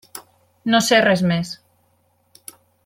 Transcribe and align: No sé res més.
No 0.75 0.79
sé 0.87 0.99
res 1.03 1.23
més. 1.33 1.53